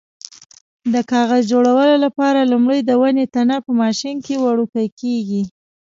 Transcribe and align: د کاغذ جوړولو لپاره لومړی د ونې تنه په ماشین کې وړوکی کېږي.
د 0.93 0.95
کاغذ 1.11 1.43
جوړولو 1.51 1.95
لپاره 2.05 2.49
لومړی 2.51 2.79
د 2.83 2.91
ونې 3.01 3.25
تنه 3.35 3.55
په 3.65 3.71
ماشین 3.81 4.15
کې 4.25 4.35
وړوکی 4.43 4.87
کېږي. 4.99 5.43